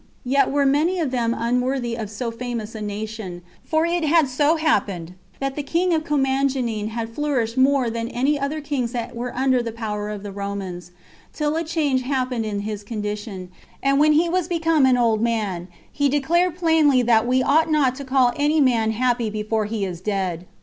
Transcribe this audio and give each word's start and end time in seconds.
Yet 0.25 0.49
were 0.49 0.65
many 0.65 0.99
of 0.99 1.11
them 1.11 1.35
unworthy 1.37 1.93
of 1.95 2.09
so 2.09 2.31
famous 2.31 2.73
a 2.73 2.81
nation; 2.81 3.43
for 3.63 3.85
it 3.85 4.03
had 4.03 4.27
so 4.27 4.55
happened, 4.55 5.13
that 5.39 5.55
the 5.55 5.61
king 5.61 5.93
of 5.93 6.03
Commagene 6.03 6.87
had 6.87 7.07
flourished 7.13 7.55
more 7.55 7.87
than 7.87 8.09
any 8.09 8.39
other 8.39 8.61
kings 8.61 8.93
that 8.93 9.15
were 9.15 9.31
under 9.35 9.61
the 9.61 9.71
power 9.71 10.09
of 10.09 10.23
the 10.23 10.31
Romans, 10.31 10.89
till 11.33 11.55
a 11.55 11.63
change 11.63 12.01
happened 12.01 12.47
in 12.47 12.61
his 12.61 12.81
condition; 12.83 13.51
and 13.83 13.99
when 13.99 14.13
he 14.13 14.27
was 14.27 14.47
become 14.47 14.87
an 14.87 14.97
old 14.97 15.21
man, 15.21 15.67
he 15.91 16.09
declared 16.09 16.55
plainly 16.55 17.03
that 17.03 17.27
we 17.27 17.43
ought 17.43 17.69
not 17.69 17.93
to 17.97 18.03
call 18.03 18.33
any 18.35 18.59
man 18.59 18.93
happy 18.93 19.29
before 19.29 19.65
he 19.65 19.85
is 19.85 20.01
dead. 20.01 20.47